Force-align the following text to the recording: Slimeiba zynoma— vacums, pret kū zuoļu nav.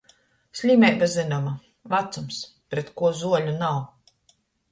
Slimeiba 0.59 1.09
zynoma— 1.15 1.53
vacums, 1.93 2.41
pret 2.73 2.91
kū 3.01 3.13
zuoļu 3.23 3.57
nav. 3.61 3.79